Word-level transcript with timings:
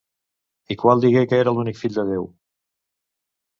El 0.75 0.79
qual 0.83 1.03
digué 1.03 1.23
que 1.35 1.39
era 1.43 1.53
l'únic 1.59 1.79
Fill 1.83 1.95
de 2.01 2.07
Déu. 2.11 2.27